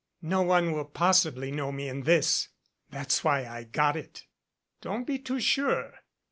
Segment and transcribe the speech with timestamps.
[0.23, 2.47] "No one will possibly know me in this.
[2.89, 4.25] That's why I got it."
[4.81, 5.93] "Don't be too sure.